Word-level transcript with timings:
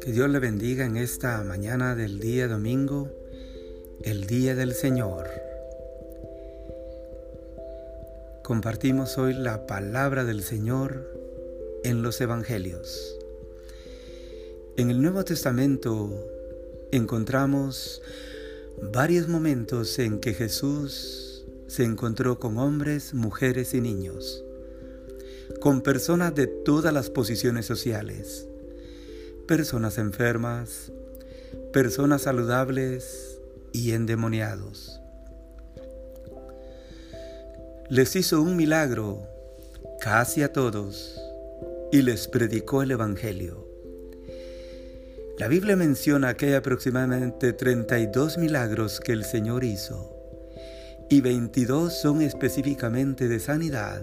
Que 0.00 0.12
Dios 0.12 0.28
le 0.28 0.40
bendiga 0.40 0.84
en 0.84 0.96
esta 0.96 1.44
mañana 1.44 1.94
del 1.94 2.18
día 2.18 2.48
domingo, 2.48 3.08
el 4.02 4.26
día 4.26 4.56
del 4.56 4.72
Señor. 4.74 5.28
Compartimos 8.42 9.18
hoy 9.18 9.34
la 9.34 9.68
palabra 9.68 10.24
del 10.24 10.42
Señor 10.42 11.08
en 11.84 12.02
los 12.02 12.20
Evangelios. 12.20 13.16
En 14.76 14.90
el 14.90 15.00
Nuevo 15.00 15.24
Testamento 15.24 16.10
encontramos 16.90 18.02
varios 18.92 19.28
momentos 19.28 19.96
en 20.00 20.18
que 20.18 20.34
Jesús 20.34 21.35
se 21.66 21.84
encontró 21.84 22.38
con 22.38 22.58
hombres, 22.58 23.14
mujeres 23.14 23.74
y 23.74 23.80
niños, 23.80 24.44
con 25.60 25.80
personas 25.80 26.34
de 26.34 26.46
todas 26.46 26.92
las 26.92 27.10
posiciones 27.10 27.66
sociales 27.66 28.46
personas 29.46 29.98
enfermas, 29.98 30.92
personas 31.72 32.22
saludables 32.22 33.40
y 33.72 33.92
endemoniados. 33.92 35.00
Les 37.88 38.16
hizo 38.16 38.42
un 38.42 38.56
milagro 38.56 39.22
casi 40.00 40.42
a 40.42 40.52
todos 40.52 41.16
y 41.92 42.02
les 42.02 42.26
predicó 42.26 42.82
el 42.82 42.90
Evangelio. 42.90 43.68
La 45.38 45.46
Biblia 45.48 45.76
menciona 45.76 46.34
que 46.34 46.46
hay 46.46 46.54
aproximadamente 46.54 47.52
32 47.52 48.38
milagros 48.38 49.00
que 49.00 49.12
el 49.12 49.24
Señor 49.24 49.62
hizo 49.64 50.15
y 51.08 51.20
22 51.20 51.92
son 51.92 52.22
específicamente 52.22 53.28
de 53.28 53.40
sanidad, 53.40 54.02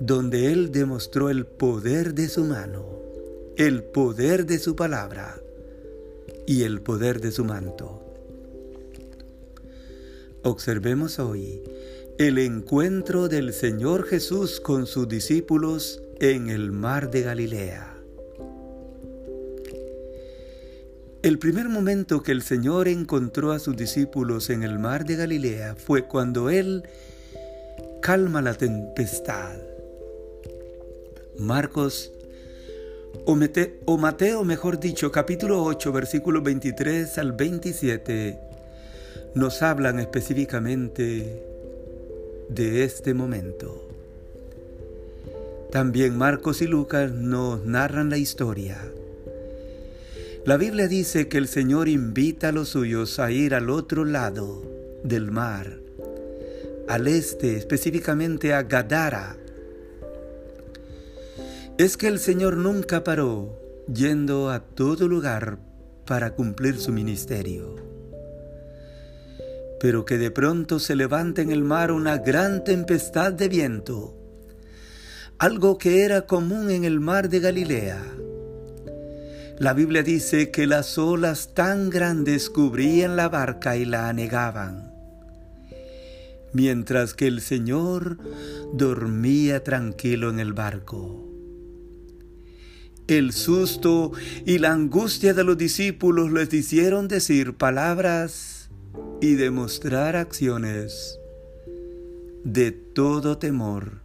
donde 0.00 0.52
Él 0.52 0.72
demostró 0.72 1.30
el 1.30 1.46
poder 1.46 2.14
de 2.14 2.28
su 2.28 2.44
mano 2.44 2.98
el 3.58 3.82
poder 3.82 4.46
de 4.46 4.60
su 4.60 4.76
palabra 4.76 5.42
y 6.46 6.62
el 6.62 6.80
poder 6.80 7.20
de 7.20 7.32
su 7.32 7.44
manto. 7.44 8.00
Observemos 10.44 11.18
hoy 11.18 11.64
el 12.18 12.38
encuentro 12.38 13.26
del 13.26 13.52
Señor 13.52 14.06
Jesús 14.06 14.60
con 14.60 14.86
sus 14.86 15.08
discípulos 15.08 16.00
en 16.20 16.50
el 16.50 16.70
mar 16.70 17.10
de 17.10 17.22
Galilea. 17.22 17.97
El 21.28 21.38
primer 21.38 21.68
momento 21.68 22.22
que 22.22 22.32
el 22.32 22.40
Señor 22.40 22.88
encontró 22.88 23.52
a 23.52 23.58
sus 23.58 23.76
discípulos 23.76 24.48
en 24.48 24.62
el 24.62 24.78
mar 24.78 25.04
de 25.04 25.16
Galilea 25.16 25.74
fue 25.76 26.04
cuando 26.06 26.48
Él 26.48 26.84
calma 28.00 28.40
la 28.40 28.54
tempestad. 28.54 29.58
Marcos 31.36 32.12
o, 33.26 33.98
Mateo, 33.98 34.42
mejor 34.42 34.80
dicho, 34.80 35.12
capítulo 35.12 35.62
8, 35.64 35.92
versículos 35.92 36.42
23 36.42 37.18
al 37.18 37.32
27, 37.32 38.38
nos 39.34 39.60
hablan 39.60 39.98
específicamente 39.98 41.44
de 42.48 42.84
este 42.84 43.12
momento. 43.12 43.86
También 45.70 46.16
Marcos 46.16 46.62
y 46.62 46.66
Lucas 46.66 47.12
nos 47.12 47.66
narran 47.66 48.08
la 48.08 48.16
historia. 48.16 48.78
La 50.44 50.56
Biblia 50.56 50.88
dice 50.88 51.28
que 51.28 51.38
el 51.38 51.48
Señor 51.48 51.88
invita 51.88 52.48
a 52.48 52.52
los 52.52 52.70
suyos 52.70 53.18
a 53.18 53.30
ir 53.30 53.54
al 53.54 53.68
otro 53.70 54.04
lado 54.04 54.62
del 55.02 55.30
mar, 55.30 55.78
al 56.88 57.06
este, 57.06 57.56
específicamente 57.56 58.54
a 58.54 58.62
Gadara, 58.62 59.36
es 61.76 61.96
que 61.96 62.08
el 62.08 62.18
Señor 62.18 62.56
nunca 62.56 63.04
paró 63.04 63.56
yendo 63.92 64.50
a 64.50 64.60
todo 64.60 65.06
lugar 65.06 65.58
para 66.06 66.34
cumplir 66.34 66.78
su 66.78 66.92
ministerio. 66.92 67.76
Pero 69.80 70.04
que 70.04 70.18
de 70.18 70.30
pronto 70.30 70.80
se 70.80 70.96
levanta 70.96 71.40
en 71.40 71.52
el 71.52 71.62
mar 71.62 71.92
una 71.92 72.18
gran 72.18 72.64
tempestad 72.64 73.32
de 73.32 73.48
viento, 73.48 74.16
algo 75.38 75.78
que 75.78 76.02
era 76.04 76.22
común 76.22 76.70
en 76.70 76.84
el 76.84 76.98
mar 76.98 77.28
de 77.28 77.38
Galilea. 77.38 78.02
La 79.58 79.74
Biblia 79.74 80.04
dice 80.04 80.52
que 80.52 80.68
las 80.68 80.98
olas 80.98 81.52
tan 81.52 81.90
grandes 81.90 82.48
cubrían 82.48 83.16
la 83.16 83.28
barca 83.28 83.76
y 83.76 83.84
la 83.84 84.08
anegaban, 84.08 84.92
mientras 86.52 87.12
que 87.12 87.26
el 87.26 87.40
Señor 87.40 88.18
dormía 88.72 89.64
tranquilo 89.64 90.30
en 90.30 90.38
el 90.38 90.52
barco. 90.52 91.24
El 93.08 93.32
susto 93.32 94.12
y 94.46 94.58
la 94.58 94.72
angustia 94.72 95.34
de 95.34 95.42
los 95.42 95.58
discípulos 95.58 96.30
les 96.30 96.52
hicieron 96.54 97.08
decir 97.08 97.54
palabras 97.54 98.70
y 99.20 99.34
demostrar 99.34 100.14
acciones 100.14 101.18
de 102.44 102.70
todo 102.70 103.38
temor 103.38 104.02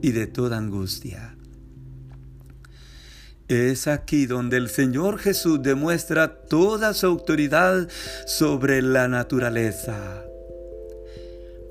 y 0.00 0.12
de 0.12 0.26
toda 0.26 0.56
angustia. 0.56 1.31
Es 3.48 3.86
aquí 3.86 4.26
donde 4.26 4.56
el 4.56 4.68
Señor 4.68 5.18
Jesús 5.18 5.62
demuestra 5.62 6.42
toda 6.42 6.94
su 6.94 7.06
autoridad 7.06 7.88
sobre 8.26 8.82
la 8.82 9.08
naturaleza 9.08 10.24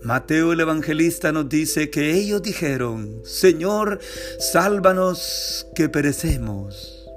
Mateo 0.03 0.51
el 0.51 0.59
evangelista 0.59 1.31
nos 1.31 1.47
dice 1.47 1.91
que 1.91 2.15
ellos 2.15 2.41
dijeron, 2.41 3.21
Señor, 3.23 3.99
sálvanos 4.39 5.67
que 5.75 5.89
perecemos. 5.89 7.07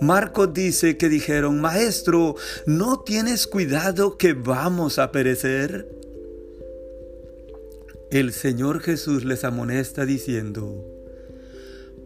Marcos 0.00 0.54
dice 0.54 0.96
que 0.96 1.08
dijeron, 1.08 1.60
Maestro, 1.60 2.36
¿no 2.66 3.00
tienes 3.00 3.48
cuidado 3.48 4.16
que 4.16 4.32
vamos 4.32 5.00
a 5.00 5.10
perecer? 5.10 5.88
El 8.12 8.32
Señor 8.32 8.80
Jesús 8.80 9.24
les 9.24 9.42
amonesta 9.42 10.04
diciendo, 10.04 10.91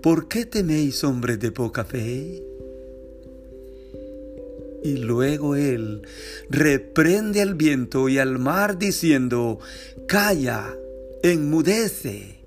¿por 0.07 0.29
qué 0.29 0.47
teméis 0.47 1.03
hombres 1.03 1.41
de 1.41 1.51
poca 1.51 1.85
fe? 1.85 2.41
Y 4.85 4.99
luego 4.99 5.57
él 5.57 6.07
reprende 6.49 7.43
al 7.43 7.57
viento 7.57 8.09
y 8.09 8.21
al 8.21 8.39
mar 8.39 8.79
diciendo, 8.79 9.59
calla, 10.07 10.73
enmudece. 11.25 12.39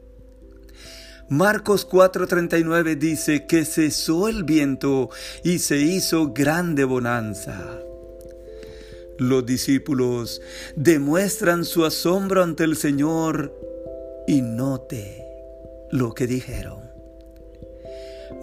Marcos 1.27 1.85
4:39 1.85 2.97
dice 2.97 3.45
que 3.45 3.65
cesó 3.65 4.29
el 4.29 4.45
viento 4.45 5.09
y 5.43 5.59
se 5.59 5.79
hizo 5.79 6.31
grande 6.31 6.85
bonanza. 6.85 7.77
Los 9.17 9.45
discípulos 9.45 10.41
demuestran 10.77 11.65
su 11.65 11.83
asombro 11.83 12.41
ante 12.41 12.63
el 12.63 12.77
Señor 12.77 13.53
y 14.27 14.43
note 14.43 15.25
lo 15.91 16.13
que 16.13 16.25
dijeron. 16.25 16.88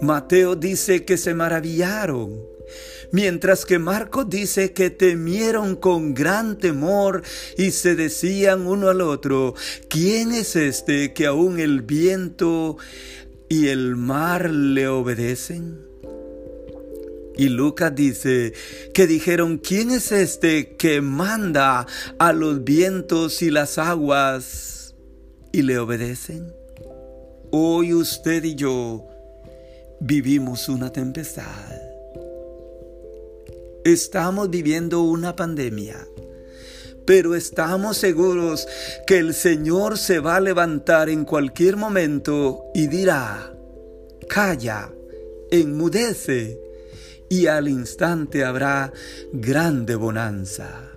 Mateo 0.01 0.55
dice 0.55 1.05
que 1.05 1.17
se 1.17 1.33
maravillaron 1.33 2.57
mientras 3.11 3.65
que 3.65 3.79
Marcos 3.79 4.29
dice 4.29 4.73
que 4.73 4.89
temieron 4.89 5.75
con 5.75 6.13
gran 6.13 6.57
temor 6.57 7.23
y 7.57 7.71
se 7.71 7.95
decían 7.95 8.67
uno 8.67 8.89
al 8.89 9.01
otro, 9.01 9.53
¿quién 9.89 10.31
es 10.31 10.55
este 10.55 11.13
que 11.13 11.25
aún 11.25 11.59
el 11.59 11.81
viento 11.81 12.77
y 13.49 13.67
el 13.67 13.95
mar 13.95 14.49
le 14.49 14.87
obedecen? 14.87 15.85
Y 17.37 17.49
Lucas 17.49 17.93
dice 17.93 18.53
que 18.95 19.05
dijeron, 19.05 19.59
¿quién 19.59 19.91
es 19.91 20.11
este 20.11 20.75
que 20.75 21.01
manda 21.01 21.85
a 22.17 22.33
los 22.33 22.63
vientos 22.63 23.43
y 23.43 23.51
las 23.51 23.77
aguas 23.77 24.95
y 25.51 25.61
le 25.61 25.77
obedecen? 25.77 26.51
Hoy 27.51 27.93
usted 27.93 28.43
y 28.43 28.55
yo 28.55 29.07
vivimos 29.99 30.69
una 30.69 30.91
tempestad. 30.91 31.71
Estamos 33.83 34.49
viviendo 34.49 35.01
una 35.01 35.35
pandemia, 35.35 36.07
pero 37.05 37.35
estamos 37.35 37.97
seguros 37.97 38.67
que 39.05 39.17
el 39.17 39.33
Señor 39.33 39.97
se 39.97 40.19
va 40.19 40.35
a 40.35 40.41
levantar 40.41 41.09
en 41.09 41.23
cualquier 41.23 41.77
momento 41.77 42.65
y 42.73 42.87
dirá, 42.87 43.53
calla, 44.27 44.91
enmudece, 45.51 46.59
y 47.29 47.47
al 47.47 47.67
instante 47.67 48.43
habrá 48.45 48.91
grande 49.31 49.95
bonanza. 49.95 50.91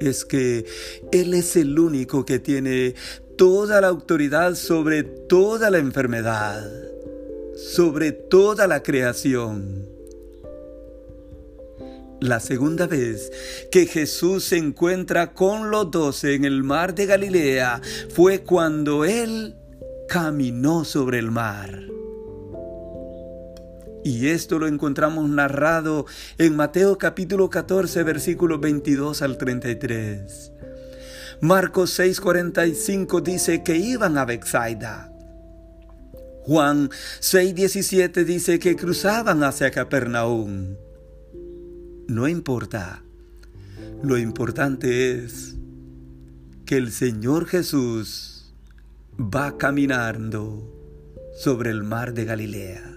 Es 0.00 0.24
que 0.24 0.64
Él 1.12 1.34
es 1.34 1.56
el 1.56 1.78
único 1.78 2.24
que 2.24 2.38
tiene 2.38 2.94
toda 3.36 3.80
la 3.80 3.88
autoridad 3.88 4.54
sobre 4.54 5.02
toda 5.02 5.70
la 5.70 5.78
enfermedad, 5.78 6.70
sobre 7.56 8.12
toda 8.12 8.66
la 8.66 8.82
creación. 8.82 9.88
La 12.20 12.40
segunda 12.40 12.86
vez 12.86 13.32
que 13.70 13.86
Jesús 13.86 14.44
se 14.44 14.58
encuentra 14.58 15.32
con 15.32 15.70
los 15.70 15.90
doce 15.90 16.34
en 16.34 16.44
el 16.44 16.62
mar 16.62 16.94
de 16.94 17.06
Galilea 17.06 17.80
fue 18.14 18.40
cuando 18.40 19.04
Él 19.04 19.56
caminó 20.08 20.84
sobre 20.84 21.18
el 21.18 21.30
mar. 21.30 21.82
Y 24.04 24.28
esto 24.28 24.58
lo 24.58 24.66
encontramos 24.66 25.28
narrado 25.28 26.06
en 26.38 26.56
Mateo 26.56 26.96
capítulo 26.96 27.50
14 27.50 28.02
versículos 28.02 28.60
22 28.60 29.20
al 29.22 29.36
33. 29.36 30.52
Marcos 31.40 31.98
6:45 31.98 33.20
dice 33.20 33.62
que 33.62 33.76
iban 33.76 34.16
a 34.16 34.24
Bexaida. 34.24 35.15
Juan 36.46 36.90
6:17 37.20 38.24
dice 38.24 38.60
que 38.60 38.76
cruzaban 38.76 39.42
hacia 39.42 39.72
Capernaum. 39.72 40.76
No 42.06 42.28
importa. 42.28 43.02
Lo 44.00 44.16
importante 44.16 45.24
es 45.24 45.56
que 46.64 46.76
el 46.76 46.92
Señor 46.92 47.46
Jesús 47.46 48.54
va 49.18 49.58
caminando 49.58 50.72
sobre 51.36 51.70
el 51.70 51.82
mar 51.82 52.14
de 52.14 52.24
Galilea. 52.26 52.94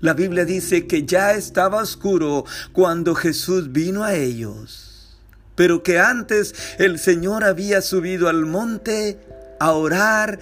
La 0.00 0.14
Biblia 0.14 0.44
dice 0.44 0.88
que 0.88 1.04
ya 1.06 1.34
estaba 1.34 1.80
oscuro 1.80 2.44
cuando 2.72 3.14
Jesús 3.14 3.70
vino 3.70 4.02
a 4.02 4.16
ellos, 4.16 5.16
pero 5.54 5.84
que 5.84 6.00
antes 6.00 6.52
el 6.80 6.98
Señor 6.98 7.44
había 7.44 7.80
subido 7.80 8.28
al 8.28 8.44
monte 8.44 9.20
a 9.60 9.70
orar 9.70 10.40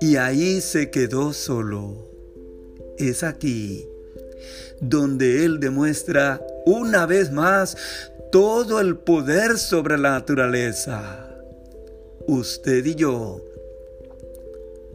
y 0.00 0.16
ahí 0.16 0.60
se 0.60 0.90
quedó 0.90 1.32
solo. 1.32 2.08
Es 2.98 3.22
aquí 3.22 3.86
donde 4.80 5.44
Él 5.44 5.60
demuestra 5.60 6.40
una 6.64 7.06
vez 7.06 7.32
más 7.32 7.76
todo 8.30 8.80
el 8.80 8.96
poder 8.96 9.58
sobre 9.58 9.98
la 9.98 10.10
naturaleza. 10.10 11.28
Usted 12.26 12.84
y 12.84 12.94
yo 12.94 13.44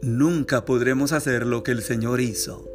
nunca 0.02 0.66
podremos 0.66 1.12
hacer 1.14 1.46
lo 1.46 1.64
que 1.64 1.72
el 1.72 1.82
Señor 1.82 2.22
hizo. 2.22 2.70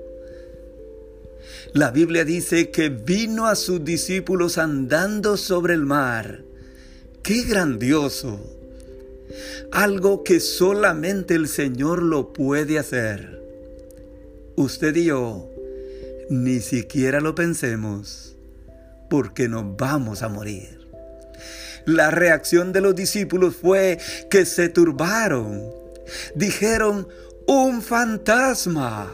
La 1.73 1.91
Biblia 1.91 2.25
dice 2.25 2.71
que 2.71 2.89
vino 2.89 3.47
a 3.47 3.55
sus 3.55 3.85
discípulos 3.85 4.59
andando 4.59 5.37
sobre 5.37 5.75
el 5.75 5.85
mar. 5.85 6.43
¡Qué 7.23 7.43
grandioso! 7.43 8.58
Algo 9.73 10.25
que 10.25 10.41
solamente 10.41 11.35
el 11.35 11.49
Señor 11.49 12.03
lo 12.03 12.33
puede 12.33 12.79
hacer. 12.79 13.43
Usted 14.57 14.97
y 14.97 15.05
yo 15.05 15.49
ni 16.31 16.61
siquiera 16.61 17.21
lo 17.21 17.35
pensemos, 17.35 18.37
porque 19.09 19.49
nos 19.49 19.77
vamos 19.77 20.23
a 20.23 20.29
morir. 20.29 20.79
La 21.87 22.11
reacción 22.11 22.73
de 22.73 22.83
los 22.83 22.95
discípulos 22.95 23.57
fue 23.57 23.99
que 24.29 24.45
se 24.45 24.69
turbaron. 24.69 25.73
Dijeron, 26.35 27.09
un 27.47 27.81
fantasma 27.81 29.11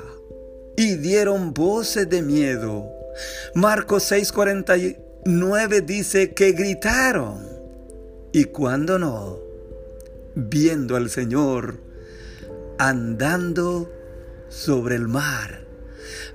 y 0.77 0.97
dieron 0.97 1.55
voces 1.55 2.09
de 2.09 2.21
miedo. 2.21 2.91
Marcos 3.55 4.11
6:49 4.11 5.83
dice 5.83 6.33
que 6.35 6.51
gritaron. 6.51 7.47
Y 8.33 8.47
cuando 8.47 8.99
no, 8.99 9.39
viendo 10.35 10.97
al 10.97 11.11
Señor 11.11 11.81
andando 12.79 13.91
sobre 14.49 14.97
el 14.97 15.09
mar, 15.09 15.67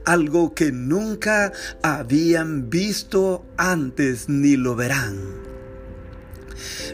algo 0.05 0.53
que 0.53 0.71
nunca 0.71 1.51
habían 1.83 2.69
visto 2.69 3.45
antes 3.57 4.29
ni 4.29 4.55
lo 4.55 4.75
verán. 4.75 5.49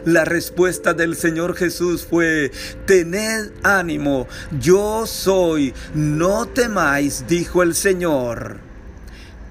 La 0.04 0.24
respuesta 0.24 0.94
del 0.94 1.16
Señor 1.16 1.56
Jesús 1.56 2.06
fue, 2.08 2.52
tened 2.86 3.50
ánimo, 3.64 4.28
yo 4.60 5.06
soy, 5.06 5.74
no 5.94 6.46
temáis, 6.46 7.24
dijo 7.26 7.62
el 7.62 7.74
Señor. 7.74 8.65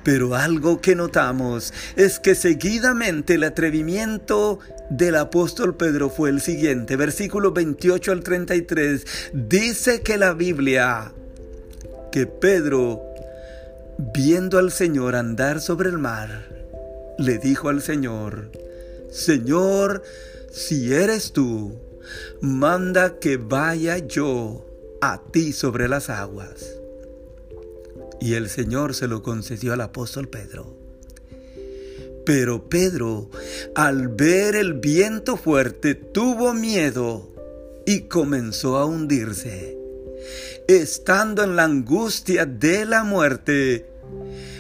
Pero 0.06 0.36
algo 0.36 0.82
que 0.82 0.96
notamos 0.96 1.74
es 1.96 2.20
que 2.20 2.36
seguidamente 2.36 3.34
el 3.34 3.44
atrevimiento 3.44 4.60
del 4.92 5.16
apóstol 5.16 5.76
Pedro 5.76 6.12
fue 6.12 6.30
el 6.30 6.42
siguiente, 6.42 6.96
versículo 6.96 7.52
28 7.52 8.12
al 8.12 8.24
33, 8.24 9.04
dice 9.34 10.02
que 10.02 10.20
la 10.20 10.34
Biblia, 10.34 11.12
que 12.12 12.28
Pedro, 12.28 13.02
viendo 14.14 14.60
al 14.60 14.72
Señor 14.72 15.16
andar 15.16 15.60
sobre 15.60 15.90
el 15.90 15.98
mar, 15.98 16.50
le 17.18 17.40
dijo 17.40 17.70
al 17.70 17.82
Señor, 17.82 18.52
Señor, 19.10 20.04
si 20.52 20.94
eres 20.94 21.32
tú, 21.32 21.80
manda 22.42 23.18
que 23.18 23.38
vaya 23.38 23.98
yo 23.98 24.68
a 25.02 25.20
ti 25.32 25.52
sobre 25.52 25.88
las 25.88 26.12
aguas. 26.12 26.76
Y 28.20 28.34
el 28.34 28.50
Señor 28.50 28.96
se 28.96 29.08
lo 29.08 29.22
concedió 29.22 29.74
al 29.74 29.82
apóstol 29.82 30.28
Pedro. 30.28 30.86
Pero 32.26 32.70
Pedro, 32.70 33.30
al 33.76 34.08
ver 34.08 34.56
el 34.56 34.74
viento 34.74 35.38
fuerte, 35.38 35.94
tuvo 35.94 36.54
miedo 36.54 37.32
y 37.86 38.02
comenzó 38.02 38.78
a 38.78 38.86
hundirse. 38.86 39.78
Estando 40.68 41.44
en 41.44 41.56
la 41.56 41.66
angustia 41.66 42.48
de 42.48 42.86
la 42.86 43.04
muerte, 43.04 43.86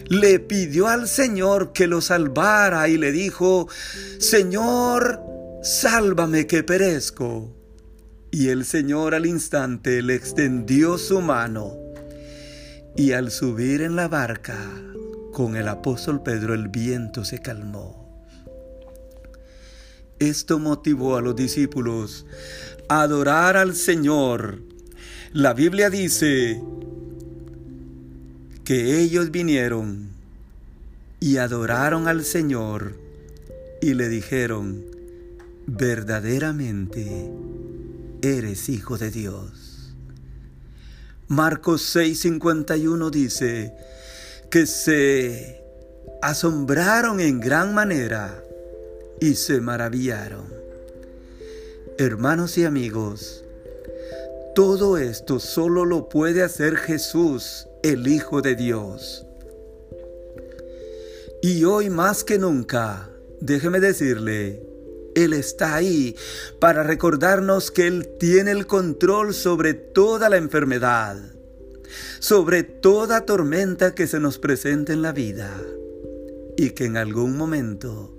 le 0.07 0.39
pidió 0.39 0.87
al 0.87 1.07
Señor 1.07 1.73
que 1.73 1.87
lo 1.87 2.01
salvara 2.01 2.87
y 2.87 2.97
le 2.97 3.11
dijo, 3.11 3.67
Señor, 4.19 5.19
sálvame 5.63 6.45
que 6.45 6.61
perezco. 6.63 7.51
Y 8.29 8.49
el 8.49 8.65
Señor 8.65 9.15
al 9.15 9.25
instante 9.25 10.03
le 10.03 10.13
extendió 10.13 10.99
su 10.99 11.21
mano 11.21 11.84
y 12.95 13.12
al 13.12 13.31
subir 13.31 13.81
en 13.81 13.95
la 13.95 14.07
barca 14.07 14.57
con 15.33 15.56
el 15.57 15.68
apóstol 15.68 16.24
Pedro 16.24 16.53
el 16.53 16.69
viento 16.69 17.25
se 17.25 17.39
calmó. 17.39 18.06
Esto 20.19 20.59
motivó 20.59 21.18
a 21.18 21.21
los 21.21 21.36
discípulos 21.36 22.25
a 22.88 23.01
adorar 23.01 23.57
al 23.57 23.75
Señor. 23.75 24.62
La 25.33 25.53
Biblia 25.53 25.89
dice 25.89 26.62
que 28.63 29.01
ellos 29.01 29.30
vinieron 29.31 30.09
y 31.19 31.38
adoraron 31.38 32.07
al 32.07 32.24
Señor 32.24 32.98
y 33.81 33.94
le 33.94 34.07
dijeron, 34.07 34.86
verdaderamente 35.68 37.30
eres 38.21 38.69
hijo 38.69 38.98
de 38.98 39.12
Dios. 39.12 39.64
Marcos 41.27 41.82
6:51 41.96 43.10
dice 43.10 43.74
que 44.51 44.67
se 44.67 45.63
asombraron 46.22 47.20
en 47.20 47.39
gran 47.39 47.74
manera 47.74 48.44
y 49.20 49.34
se 49.34 49.60
maravillaron. 49.60 50.46
Hermanos 51.98 52.60
y 52.60 52.65
amigos, 52.65 53.44
todo 54.53 55.00
esto 55.00 55.39
solo 55.39 55.84
lo 55.84 56.10
puede 56.10 56.44
hacer 56.44 56.77
Jesús 56.77 57.67
el 57.82 58.08
Hijo 58.08 58.44
de 58.44 58.55
Dios. 58.55 59.25
Y 61.41 61.63
hoy 61.63 61.89
más 61.89 62.24
que 62.24 62.38
nunca, 62.38 63.10
déjeme 63.41 63.79
decirle, 63.79 64.75
Él 65.15 65.34
está 65.34 65.75
ahí 65.75 66.15
para 66.60 66.84
recordarnos 66.84 67.72
que 67.72 67.88
Él 67.88 68.10
tiene 68.19 68.51
el 68.51 68.67
control 68.67 69.34
sobre 69.34 69.74
toda 69.74 70.29
la 70.29 70.38
enfermedad, 70.38 71.17
sobre 72.19 72.63
toda 72.63 73.25
tormenta 73.25 73.95
que 73.95 74.07
se 74.07 74.19
nos 74.19 74.38
presente 74.38 74.93
en 74.93 75.01
la 75.01 75.13
vida 75.13 75.51
y 76.57 76.72
que 76.72 76.86
en 76.86 76.98
algún 76.98 77.38
momento 77.38 78.17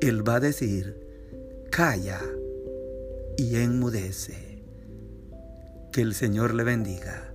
Él 0.00 0.26
va 0.26 0.36
a 0.36 0.40
decir, 0.40 0.96
calla 1.70 2.20
y 3.36 3.56
enmudece. 3.56 4.62
Que 5.92 6.02
el 6.02 6.14
Señor 6.14 6.54
le 6.54 6.64
bendiga. 6.64 7.27